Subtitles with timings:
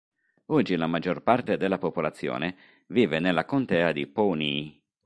[0.47, 2.55] Oggi la maggior parte della popolazione
[2.87, 4.81] vive nella Contea di Pawnee.